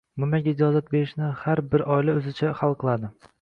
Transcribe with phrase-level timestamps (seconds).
[0.21, 3.13] nimaga ijozat berishni har bir oila o‘zicha hal qiladi.